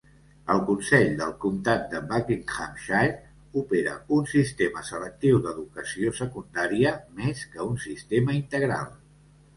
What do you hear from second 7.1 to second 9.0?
més que un sistema integral.